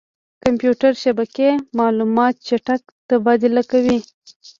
کمپیوټر 0.43 0.91
شبکې 1.03 1.49
معلومات 1.79 2.33
چټک 2.47 2.81
تبادله 3.09 3.61
کوي. 3.71 3.97